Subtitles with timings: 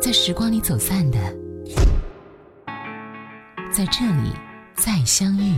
[0.00, 1.18] 在时光里走散的，
[3.70, 4.32] 在这里
[4.74, 5.54] 再相遇。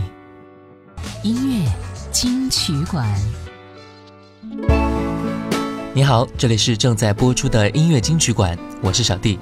[1.23, 1.71] 音乐
[2.11, 3.07] 金曲馆。
[5.93, 9.39] 你好，这里是正在播出的音乐金曲馆，我是小弟。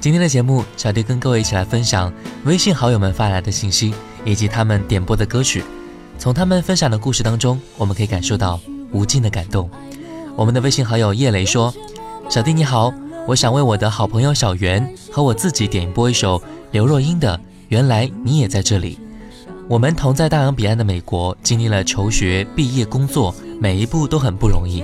[0.00, 2.12] 今天的节目，小弟跟各位一起来分享
[2.44, 3.94] 微信好友们发来的信息，
[4.24, 5.62] 以及他们点播的歌曲。
[6.18, 8.60] 从他们分享的故事当中，我们可以感受到
[8.90, 9.70] 无尽的感动。
[10.34, 11.72] 我们的微信好友叶雷说
[12.28, 12.92] ：“小弟你好。”
[13.26, 17.36] 我想为我的好朋友小袁和我自己点播一首刘若英的
[17.68, 18.96] 《原来你也在这里》。
[19.68, 24.82] 我们同在大洋彼岸的美国，经历了求学、毕业、工作，每一步都很不容易。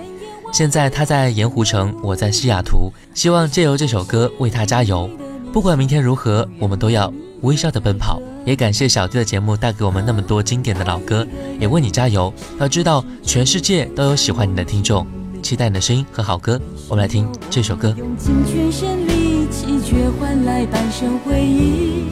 [0.52, 5.10] 现在他在盐湖城，我在西雅图，希望借由这首歌为他加油。
[5.52, 7.12] 不管明天如何，我们都要
[7.42, 8.22] 微笑的奔跑。
[8.44, 11.26] 也感谢小弟的节目带给我们那么多经典的老歌，
[11.58, 12.32] 也为你加油。
[12.60, 15.04] 要知道，全世界都有喜欢你的听众。
[15.42, 17.94] 期待你的声音和好歌，我们来听这首歌。
[17.96, 22.04] 用尽全身力气，却换来半生回忆。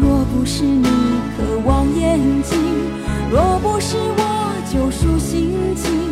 [0.00, 0.88] 若不是你
[1.36, 2.58] 渴望眼睛，
[3.30, 6.11] 若不是我救赎心情，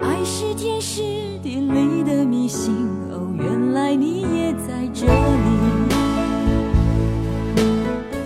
[0.00, 1.02] 爱是天时
[1.42, 2.74] 地利的迷信，
[3.10, 5.12] 哦，原来你也在这里。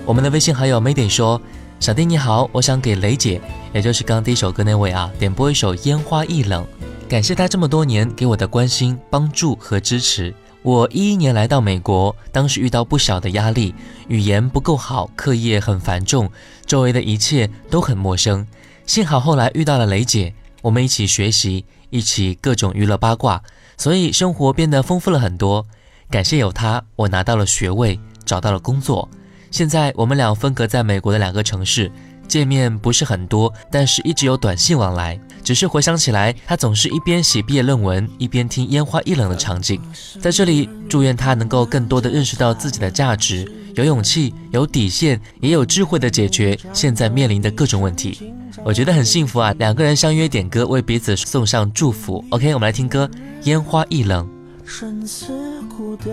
[0.06, 1.40] 我们的微信好友 Mayday 说
[1.80, 3.40] ：“小弟你好，我想给雷姐，
[3.72, 6.64] 也就是刚第一首歌那位啊，点播一首《烟花易冷》，
[7.08, 13.74] 感谢她这么多年给我的关心、帮助和支持。”我一一年来到美国，当时遇到不小的压力，
[14.08, 16.30] 语言不够好，课业很繁重，
[16.64, 18.46] 周围的一切都很陌生。
[18.86, 20.32] 幸好后来遇到了雷姐，
[20.64, 23.42] 我们一起学习，一起各种娱乐八卦，
[23.76, 25.66] 所以生活变得丰富了很多。
[26.08, 29.06] 感谢有他，我拿到了学位，找到了工作。
[29.50, 31.92] 现在我们俩分隔在美国的两个城市。
[32.26, 35.18] 见面不是很多，但是一直有短信往来。
[35.42, 39.80] 只是回想起来，他总是一边写毕业论文，一边听烟花易冷的场景。
[40.20, 48.32] 在这里，祝愿他能够更多的认识到自己的价值，有勇气、有底线，也有智慧的解决现在面临的各种问题。
[48.64, 49.54] 我觉得很幸福啊！
[49.58, 52.24] 两个人相约点歌，为彼此送上祝福。
[52.30, 53.06] OK，我们来听歌，
[53.42, 54.26] 《烟花易冷》。
[54.66, 55.26] 生死
[55.68, 56.08] 孤单，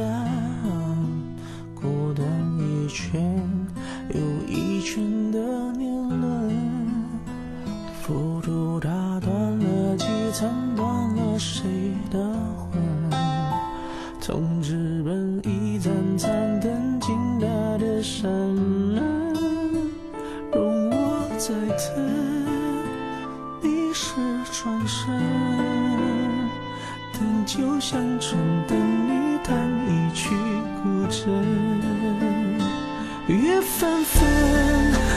[1.74, 2.26] 孤单
[2.60, 3.22] 一圈
[10.42, 12.18] 斩断了谁的
[12.58, 12.82] 魂？
[14.20, 17.46] 从日本一盏盏灯进他
[17.78, 19.04] 的山门，
[20.52, 22.04] 容我再等，
[23.62, 24.16] 你是
[24.52, 25.16] 转身，
[27.14, 29.56] 灯就像春灯里弹
[29.88, 30.30] 一曲
[30.82, 31.30] 古筝，
[33.28, 34.28] 月纷纷，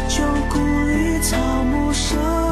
[0.06, 2.43] 旧故里草木深。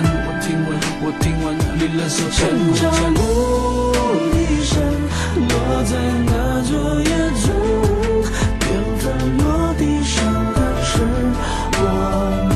[0.00, 0.68] 我听闻，
[1.02, 1.44] 我听闻，
[1.78, 2.08] 离了。
[2.08, 2.18] 声
[5.36, 5.52] 落
[5.84, 5.92] 在
[6.24, 6.70] 那座，
[7.02, 7.04] 缘
[9.36, 9.44] 落
[9.76, 10.14] 地是
[11.76, 11.84] 我
[12.48, 12.50] 们，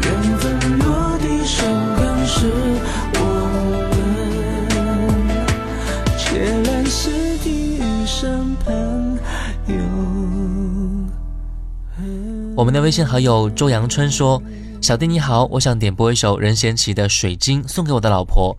[0.00, 0.06] 缘
[0.78, 0.80] 落
[1.18, 1.58] 地是
[3.18, 3.18] 我
[3.96, 3.98] 们。
[6.86, 6.94] 是
[8.06, 8.08] 身
[8.64, 8.68] 旁
[9.66, 9.74] 有。
[12.54, 14.39] 我们的微信好友周阳春说。
[14.90, 18.58] 小弟你好，我想点播一首任贤齐的《水晶》送给我的老婆。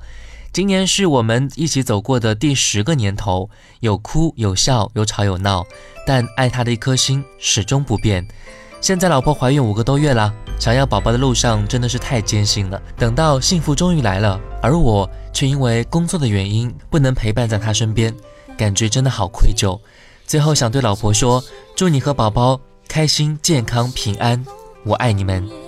[0.53, 3.49] 今年是我们一起走过的第十个年头，
[3.81, 5.65] 有哭、有笑、有吵、有闹，
[6.07, 8.25] 但爱她的一颗心始终不变。
[8.79, 12.81] 现在老婆怀孕五个多月了，想要宝宝的路上真的是太艰辛了。
[12.95, 18.15] 等到幸福终于来了，而我却因为工作的原因不能陪伴在她身边，
[18.57, 19.77] 感觉真的好愧疚。
[20.25, 21.43] 最后想对老婆说：
[21.75, 22.57] 祝你和宝宝
[22.87, 24.41] 开心、健康、平安。
[24.85, 25.60] 我爱你们。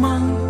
[0.00, 0.49] 梦。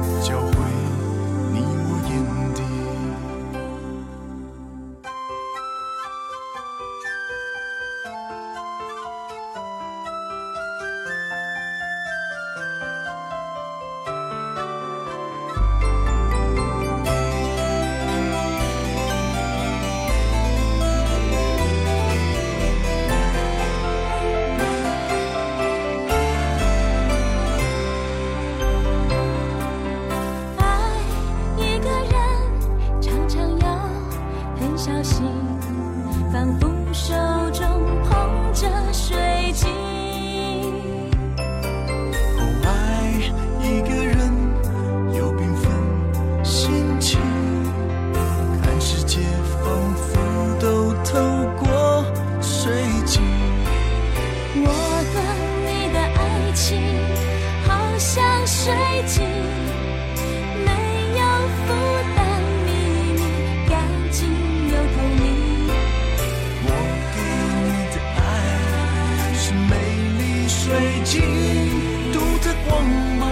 [72.13, 72.71] 独特光
[73.19, 73.23] 芒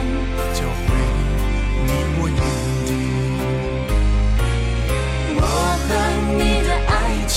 [0.55, 0.87] 交汇
[1.87, 1.89] 你
[2.19, 2.41] 我眼
[2.87, 2.89] 底。
[5.37, 5.41] 我
[5.85, 5.89] 和
[6.39, 6.93] 你的爱
[7.27, 7.37] 情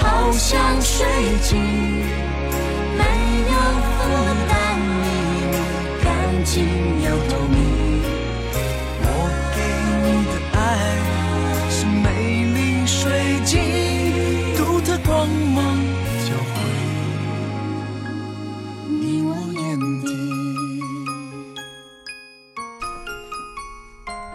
[0.00, 0.48] 好像
[0.80, 1.06] 水
[1.42, 1.48] 晶，
[2.98, 3.02] 没
[3.50, 3.54] 有
[3.96, 3.98] 负
[4.48, 4.52] 担，
[5.02, 5.04] 秘
[5.50, 5.52] 密
[6.02, 6.04] 干
[6.44, 6.50] 净
[7.02, 7.69] 又透明。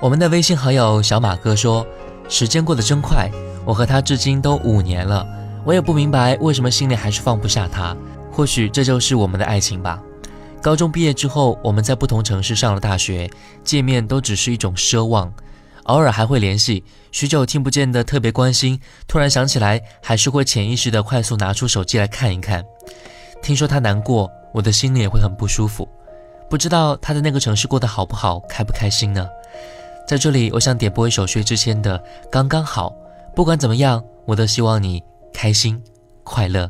[0.06, 1.84] 我们的微信好友小马哥说
[2.30, 3.28] ：“时间过得真快，
[3.66, 5.28] 我和他至今都五年了，
[5.66, 7.98] 我也不明白为什么心里还是放不下他。
[8.32, 10.00] 或许这就是我们的爱情吧。
[10.62, 13.28] 高中毕业之后，我们在不同城市上了大学，
[13.64, 15.34] 见面都只是一种奢望，
[15.86, 22.64] 偶尔还会联系，许久听不见的特别关心，突然想起来，还是会潜意识的快速拿出手机来看一看。
[23.42, 25.90] 听说他难过，我的心里也会很不舒服。
[26.48, 29.28] 不知道他在那个城市过得好不好，开不开心呢？”
[30.08, 31.98] 在这里，我想点播一首薛之谦的
[32.30, 32.90] 《刚刚好》。
[33.36, 35.82] 不管怎么样，我都希望你开心
[36.24, 36.70] 快乐。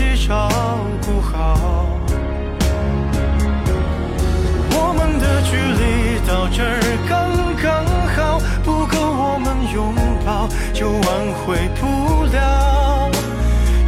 [0.00, 0.48] 己照
[1.04, 1.86] 顾好。
[4.72, 7.12] 我们的距离到这儿刚
[7.62, 7.84] 刚
[8.16, 11.04] 好，不够我们拥抱，就挽
[11.44, 13.10] 回不了。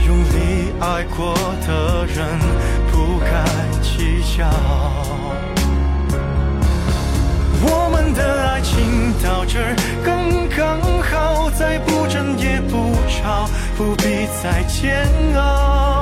[0.06, 1.32] 用力爱过
[1.66, 2.18] 的人，
[2.90, 3.32] 不该
[3.80, 4.44] 计较。
[7.64, 16.01] 我们的爱情到这儿刚刚好，再不争也不吵，不必再煎熬。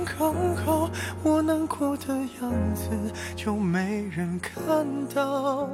[0.21, 0.87] 刚好，
[1.23, 2.91] 我难过的样子
[3.35, 4.85] 就没人看
[5.15, 5.67] 到。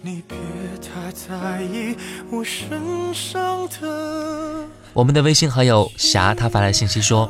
[0.00, 0.38] 你别
[0.80, 1.96] 太在意
[2.30, 4.64] 我身上的。
[4.92, 7.28] 我们的微信好友霞，他发来信息说：“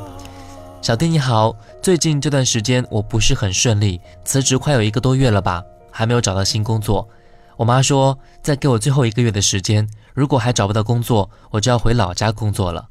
[0.79, 7.09] 小弟你好，最近这段时间我不是很顺利，辞职快有一个多月了吧，还没有找到新工作。
[7.57, 12.89] 我妈说再给我最后一个月的时间，如果还找不到工作，我就要回老家工作了。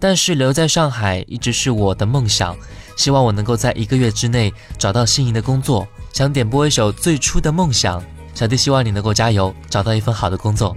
[0.00, 2.56] 但是留在上海一直是我的梦想，
[2.96, 5.86] 希望我能够在一个月之内找到心仪的工作。
[6.12, 8.00] 想点播一首《最初的梦想》，
[8.34, 10.76] 小弟希望你能够加油，找到一份好的工作。”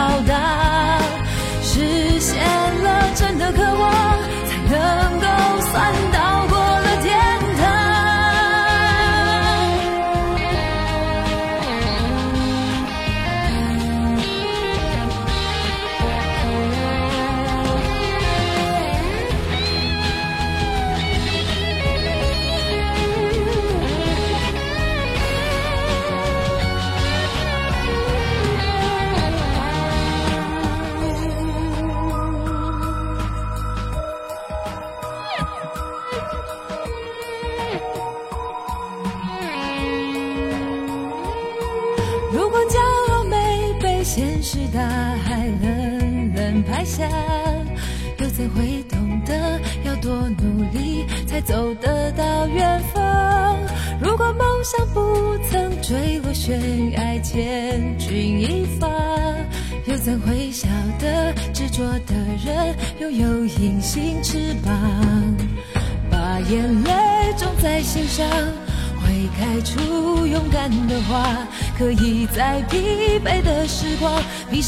[0.00, 0.34] 到达，
[1.62, 2.40] 实现
[2.82, 3.92] 了真的渴望，
[4.48, 4.80] 才能
[5.20, 5.26] 够
[5.60, 6.19] 算到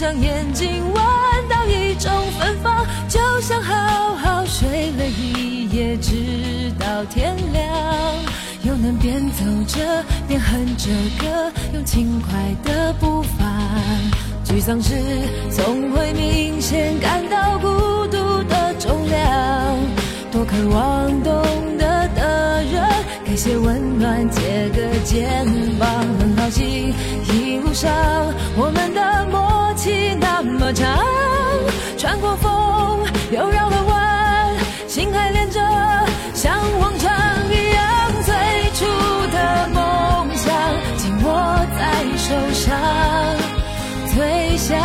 [0.03, 0.95] 上眼睛闻
[1.49, 7.65] 到一种芬芳，就像好好睡了一夜，直到天亮，
[8.65, 12.33] 又能边走着边哼着歌，用轻快
[12.65, 13.47] 的步伐。
[14.45, 14.93] 沮丧时
[15.53, 17.69] 总会明显感到孤
[18.09, 19.79] 独的重量，
[20.33, 21.45] 多渴望懂
[21.79, 22.83] 得的人。
[23.25, 25.47] 给些温暖，借个肩
[25.79, 25.88] 膀，
[26.19, 26.93] 很高兴
[27.33, 27.88] 一路上
[30.75, 30.99] 场，
[31.99, 34.55] 穿过风又绕了弯，
[34.87, 35.61] 心还连着，
[36.35, 37.11] 像往常
[37.51, 38.35] 一样，最
[38.75, 38.85] 初
[39.31, 40.53] 的梦想
[40.97, 42.79] 紧握在手上，
[44.15, 44.79] 最想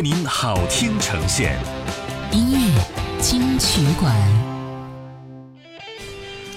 [0.00, 1.58] 为您好听呈现。
[2.32, 2.82] 音乐
[3.20, 4.10] 金曲馆，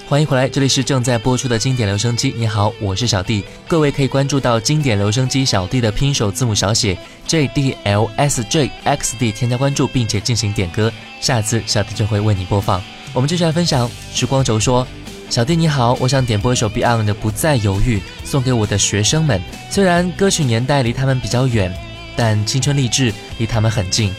[0.08, 2.32] 欢迎回来，这里是正在播出的经典留声机。
[2.34, 3.44] 你好，我是小弟。
[3.68, 12.80] 各位可以关注到经典留声机小弟的拼手字母小写 J D L S J X D，添加关注并且进行点歌，下次小弟就会为你播放。
[13.12, 13.90] 我们继续来分享。
[14.10, 14.86] 时光轴说
[15.28, 19.38] ：“小弟你好，我想点播一首 Beyond 的《不再犹豫》，送给我的学生们。
[19.68, 21.70] 虽然歌曲年代离他们比较远，
[22.16, 24.12] 但青春励志离他们很近。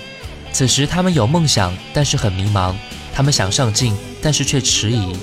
[0.51, 2.73] 此时他们有梦想，但是很迷茫；
[3.13, 5.15] 他们想上进，但是却迟疑。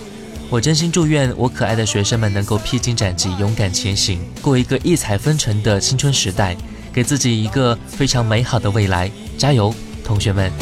[0.50, 6.54] 我真心祝愿我可爱的学生们能够披荆斩棘，勇敢前行，过一个异彩纷呈的青春时代，
[6.92, 9.10] 给自己一个非常美好的未来。
[9.38, 10.52] 加油，同学们！”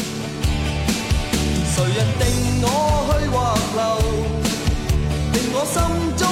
[1.75, 2.67] 谁人定我
[3.19, 3.35] 去或
[3.75, 3.81] 留？
[5.33, 5.81] 定我心
[6.15, 6.30] 中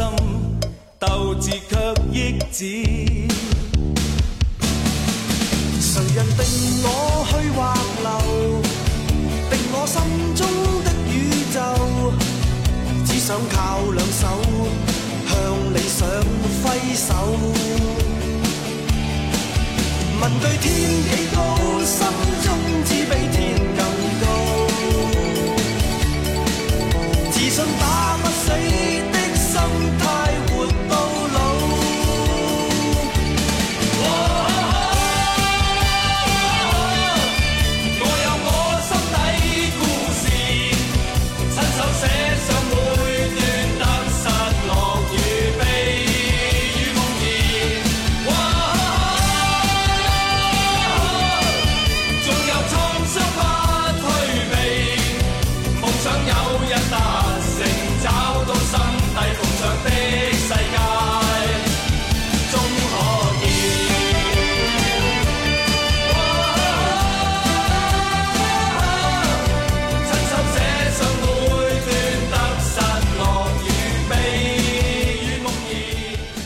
[0.00, 0.08] 心，
[0.98, 1.50] 斗志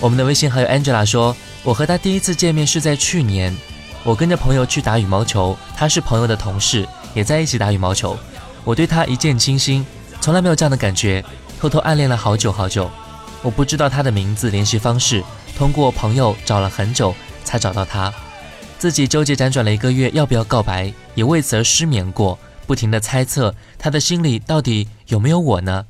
[0.05, 3.57] 我们的微信好友 Angela 说：“我和他第一次见面是在去年，
[4.03, 8.15] 我跟着朋友去打羽毛球，他是朋友的同事，也在一起打羽毛球。
[8.65, 9.83] 我对他一见倾心，
[10.21, 11.25] 从来没有这样的感觉，
[11.59, 12.91] 偷偷暗恋了好久好久。
[13.41, 15.25] 我不知道他的名字、联系方式，
[15.57, 18.13] 通过朋友找了很久才找到他。
[18.79, 25.87] 自己纠结辗转了一个月，要不要告白，也为此而失眠过，不停地猜测他的心里到底有没有我呢？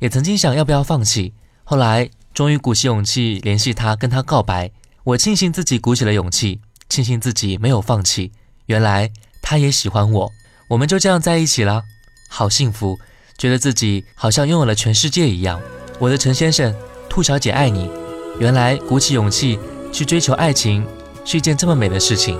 [0.00, 1.32] 也曾经想要不要放弃，
[1.64, 4.70] 后来终于鼓起勇气联系他，跟他告白。
[5.02, 8.30] 我庆幸自己鼓起了勇气，庆幸自己没有放弃。
[8.66, 9.10] 原来
[9.42, 10.30] 他也喜欢我，
[10.68, 11.82] 我们就这样在一起了，
[12.28, 12.96] 好幸福，
[13.36, 15.60] 觉得自己好像拥有了全世界一样。
[15.98, 16.72] 我的陈先生，
[17.08, 17.90] 兔小姐爱你。
[18.38, 19.58] 原来鼓起勇气
[19.92, 20.86] 去追求爱情
[21.24, 22.38] 是一件这么美的事情。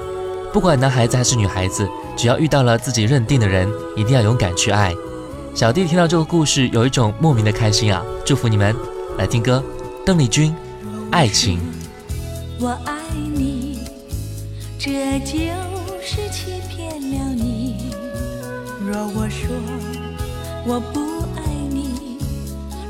[0.52, 4.94] 不管男孩子还是女孩子，只要遇到了自己认定的人，一定要勇敢去爱。
[5.56, 8.00] 小弟听到这个故事，有一种莫名的开心啊！
[8.24, 8.76] 祝福你们，
[9.16, 9.60] 来听歌，
[10.08, 10.50] 邓丽君，
[11.12, 11.58] 《爱情》。
[12.58, 13.80] 我爱你，
[14.78, 15.36] 这就
[16.00, 17.92] 是欺骗了你。
[18.80, 19.54] 若我说
[20.64, 21.00] 我不
[21.36, 22.16] 爱你，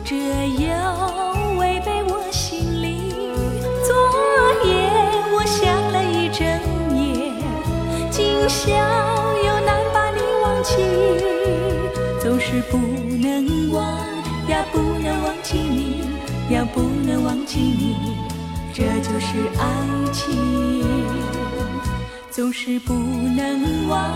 [0.04, 3.11] 这又违背我心理。
[3.85, 3.96] 昨
[4.64, 4.88] 夜
[5.35, 6.46] 我想了一整
[6.96, 7.33] 夜，
[8.12, 8.70] 今宵
[9.44, 10.76] 又难把你忘记，
[12.22, 13.83] 总是不能忘
[14.48, 16.08] 呀，不能忘记你
[16.51, 17.97] 要，不能忘记你，
[18.73, 20.85] 这就是爱情。
[22.31, 24.11] 总是不能忘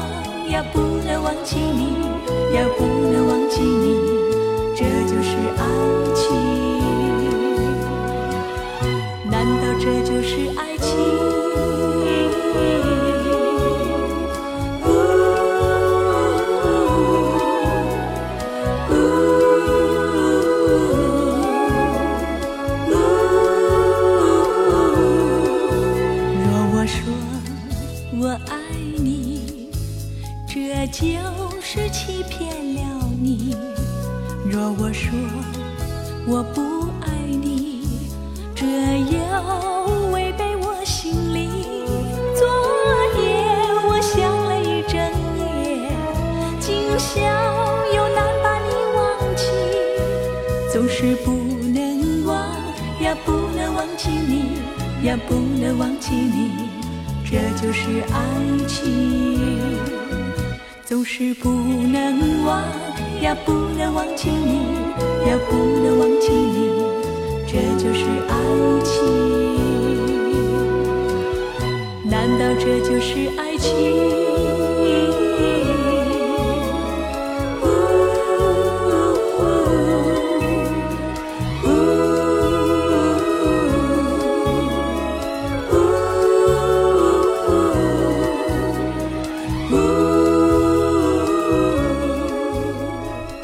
[0.48, 1.96] 要，不能忘记你
[2.54, 3.96] 要，不能忘记你，
[4.74, 5.62] 这就是爱
[6.14, 6.22] 情。
[9.30, 11.41] 难道这就是爱情？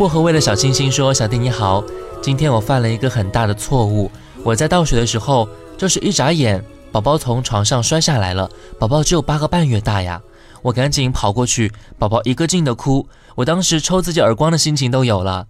[0.09, 1.85] 薄荷味的小星星说：“小弟你好，
[2.23, 4.11] 今天我犯了一个很大的错误。
[4.43, 8.51] 我在倒水的时候，就是一眨眼，宝宝从床上摔下来了。
[8.79, 10.19] 宝宝只有八个半月大呀，
[10.63, 15.47] 我赶紧跑过去，宝宝一个劲的哭，我当时抽自己耳光的心情都有了。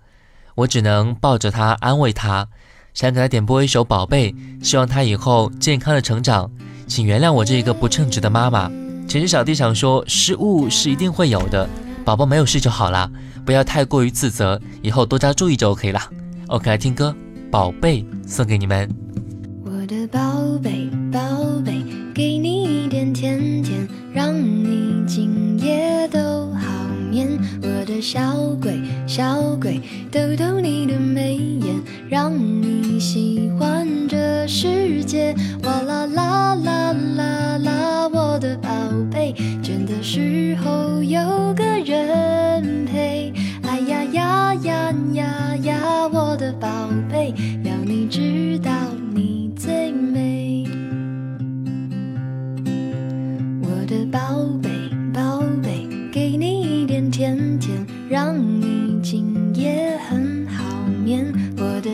[0.56, 2.48] 我只能抱着他安慰他，
[2.94, 6.50] 想给他点播一首《宝贝》，希望他以后健康的成长。
[6.88, 8.68] 请原谅我这一个不称职的妈妈。
[9.06, 11.70] 其实小弟想说，失误是一定会有的，
[12.04, 13.08] 宝宝没有事就好啦。”
[13.48, 15.98] 不要太过于自责，以后多加注意就 OK 了。
[16.48, 17.16] OK，来听歌，
[17.50, 18.86] 《宝贝》送给你们。
[19.64, 20.20] 我的宝
[20.62, 21.18] 贝，宝
[21.64, 21.82] 贝，
[22.14, 26.60] 给你一点甜甜，让你今夜都好
[27.10, 27.26] 眠。
[27.62, 28.20] 我的小
[28.60, 29.80] 鬼，小鬼，
[30.12, 31.74] 逗逗你的眉眼，
[32.10, 35.34] 让你喜欢这世界。
[35.62, 38.68] 哇啦啦啦啦啦，我的宝
[39.10, 41.18] 贝，倦的时候有
[41.54, 43.32] 个人陪。
[43.62, 46.68] 哎呀呀呀呀呀，我的宝
[47.10, 47.32] 贝，
[47.64, 48.70] 要你知道
[49.14, 50.66] 你最美。
[53.62, 54.68] 我的宝贝，
[55.14, 57.74] 宝贝，给你一点甜甜，
[58.10, 58.77] 让你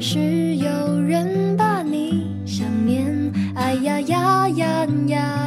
[0.00, 3.32] 是有人把你想念。
[3.56, 5.37] 哎呀呀呀呀，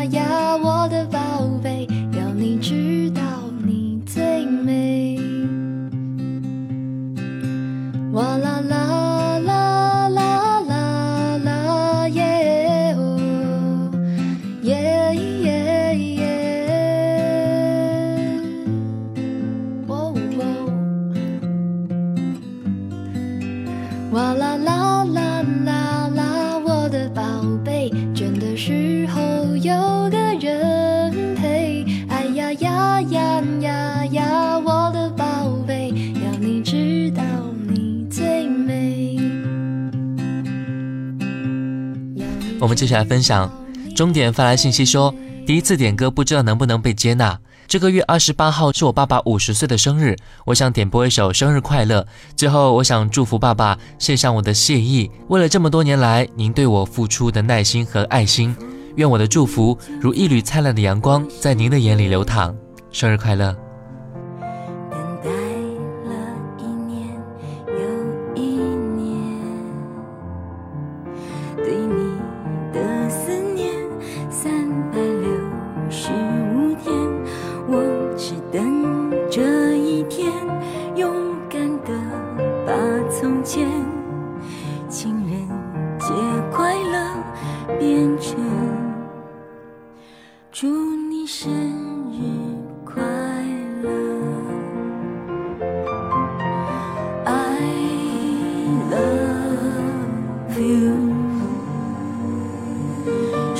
[42.61, 43.51] 我们接下来分享，
[43.95, 45.11] 终点发来信息说，
[45.47, 47.39] 第一次点歌不知道能不能被接纳。
[47.67, 52.05] 这个月二十八号是我爸爸五十岁的生日，我想点播一首生日快乐。
[52.35, 58.55] 最后，我想祝福爸爸，献上我的谢意，为了这么多年来您对我付出的耐心和爱心，
[58.95, 62.55] 愿我的祝福如一缕灿烂的阳光，在您的眼里流淌。
[62.91, 63.70] 生日快乐！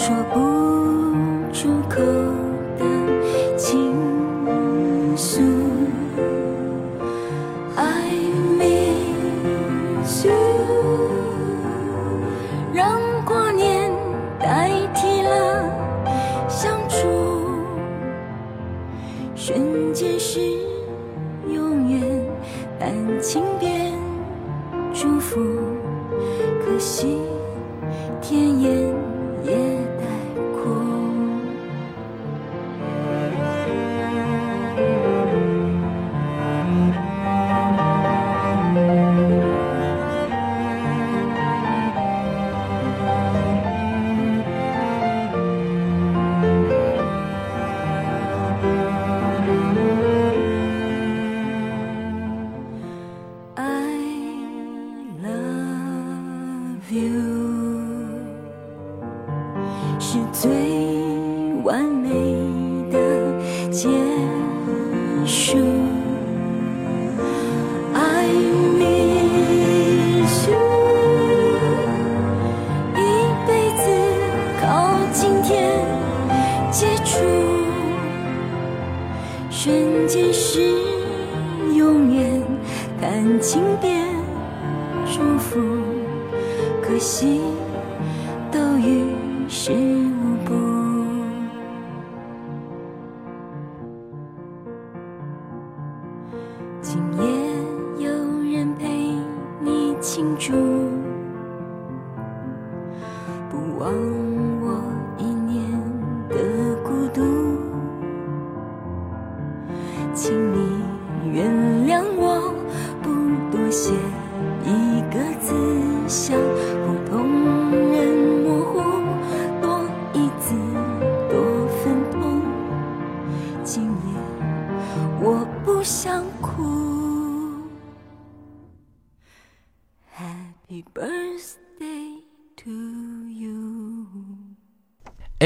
[0.02, 2.41] 说不出口。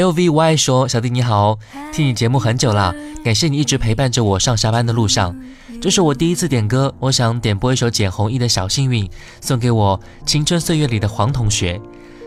[0.05, 1.57] L V Y 说：“小弟你好，
[1.91, 5.35] 听你节目很久了，感谢你一直陪伴着我上下班的路上。
[5.81, 9.09] 这是我第一次点歌，我想点播一首简弘亦的小幸运，
[9.41, 11.81] 送给我青春岁月里的黄同学。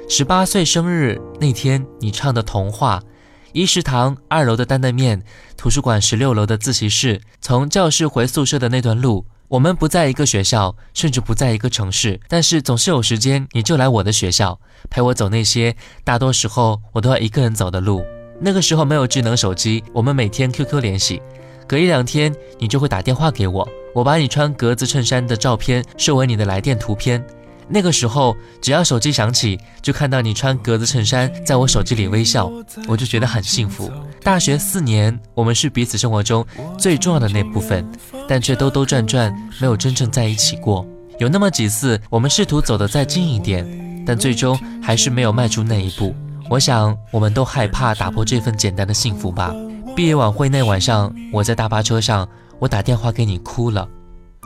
[0.09, 3.01] 十八岁生日那天，你唱的童话。
[3.53, 5.23] 一食堂二楼的担担面，
[5.57, 18.05] 图书馆十六楼的自习室，从教室回宿舍的那段路。”我们不在一个学校，甚至不在一个城市，但是总是有时间，你就来我的学校，陪我走那些大多时候我都要一个人走的路。
[18.39, 21.23] 那个时候没有智能手机，我们每天 QQ 联系，
[21.67, 27.25] 隔一两天你就会打电话给我，我把你穿格子衬衫的照片设为你的来电图片。
[27.71, 32.51] 那个时候，只要手机响起，就看到你穿格子衬衫在我手机里微笑，
[32.87, 33.91] 我就觉得很幸福。
[34.23, 36.45] 大学四年，我们是彼此生活中
[36.79, 37.87] 最重要的那部分，
[38.27, 40.87] 但却兜兜转转，没有真正在一起过。
[41.19, 46.15] 有那么几次，我们试图走得再近一点，但最终还是没有迈出那一步。
[46.49, 49.53] 我想，我们都害怕打破这份简单的幸福吧。
[49.95, 52.27] 毕业晚会那晚上，我在大巴车上，
[52.59, 53.87] 我打电话给你哭了。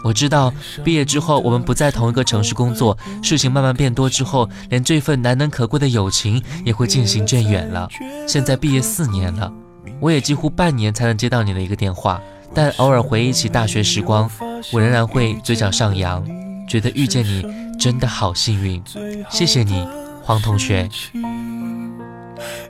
[0.02, 7.88] 我知道毕业之后我们不在同一个城市工作，事情慢慢变多之后，连这份难能可贵的友情也会渐行渐远了。
[8.26, 9.52] 现在毕业四年了，
[10.00, 12.20] 我也几乎半年才能接到你的一个电话，
[12.52, 14.28] 但偶尔回忆起大学时光，
[14.72, 16.24] 我仍然会嘴角上扬，
[16.68, 17.44] 觉得遇见你
[17.78, 18.82] 真的好幸运。
[19.30, 19.86] 谢谢你，
[20.22, 20.88] 黄同学。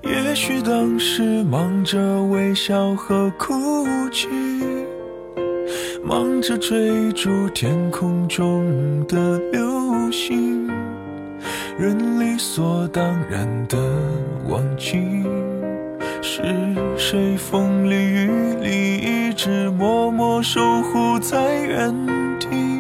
[0.03, 3.55] 也许当时忙着微笑和哭
[4.11, 4.28] 泣，
[6.05, 10.68] 忙着追逐天空中的流星，
[11.78, 13.78] 人理所当然的
[14.48, 14.98] 忘记，
[16.20, 16.42] 是
[16.96, 18.28] 谁风里雨
[18.61, 21.94] 里一直默默守护在原
[22.40, 22.71] 地。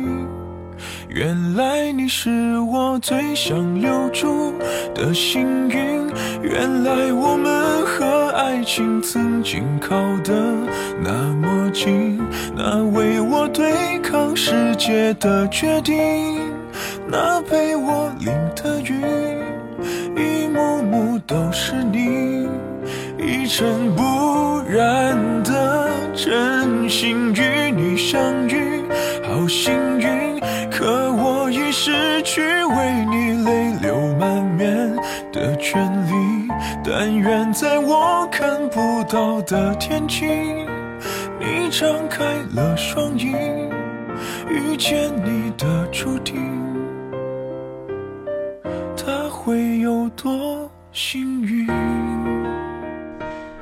[1.14, 4.54] 原来你是我最想留住
[4.94, 6.10] 的幸运，
[6.40, 9.94] 原来我们和爱情曾经靠
[10.24, 10.32] 得
[11.02, 12.18] 那么近，
[12.56, 16.40] 那为我对抗世界的决定，
[17.06, 18.94] 那陪我淋的雨，
[20.16, 22.48] 一幕幕都是你，
[23.18, 28.80] 一尘不染的真心与你相遇，
[29.22, 30.21] 好幸运
[30.82, 34.92] 可我已失去为你泪流满面
[35.32, 36.48] 的权利。
[36.82, 40.26] 但愿在我看不到的天际，
[41.38, 42.24] 你张开
[42.56, 43.32] 了双翼，
[44.50, 46.34] 遇见你的注定，
[48.96, 51.68] 他会有多幸运？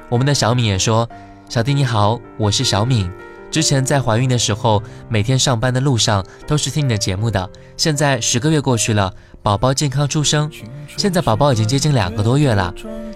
[0.09, 1.07] 我们的小敏也说
[1.51, 3.11] ：“小弟你好，我是小敏。”
[3.51, 7.51] 之前在怀孕的时候，每天上班的路上都是听你的节目的。
[7.77, 10.49] 现在十个月过去了，宝宝健康出生，
[10.97, 12.73] 现在宝宝已经接近两个多月了。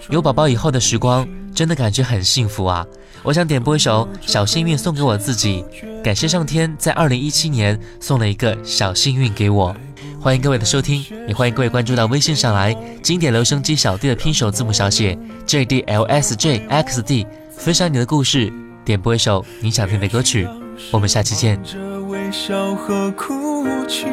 [0.09, 2.85] 有宝宝以后的时光，真的感觉很幸福啊！
[3.23, 5.63] 我想点播一首《小幸运》送给我自己，
[6.03, 9.73] 感谢上天在二零一七年送了一个小幸运给我。
[10.21, 17.25] 欢迎各位的收听，也欢迎各位关注到微信上来，经典留声机小弟的拼手字母小写 J D L S J X D，
[17.55, 18.51] 分享你的故事，
[18.85, 20.47] 点播一首你想听的歌曲。
[20.91, 21.61] 我们下期见。
[21.63, 24.05] 着微笑和哭泣，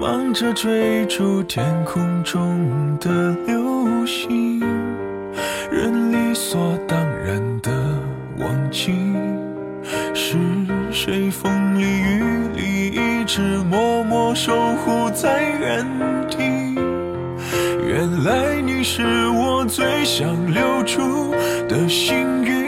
[0.00, 4.58] 忙着追逐天空中的流星，
[5.70, 7.70] 人理所当然的
[8.38, 8.92] 忘记，
[10.12, 10.36] 是
[10.90, 13.40] 谁风里雨里一直
[13.70, 15.86] 默默守护在原
[16.28, 16.38] 地。
[17.86, 21.32] 原来你是我最想留住
[21.68, 22.67] 的幸运，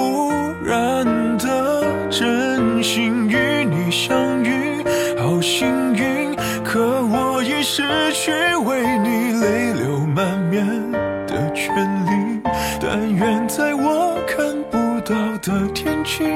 [16.11, 16.27] 心，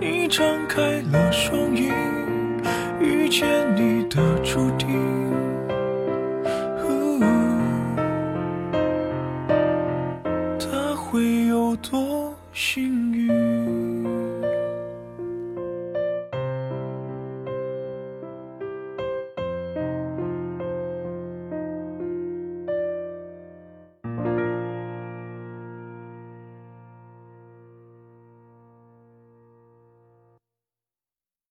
[0.00, 0.80] 你张开
[1.12, 1.92] 了双翼，
[2.98, 3.46] 遇见
[3.76, 5.31] 你的注定。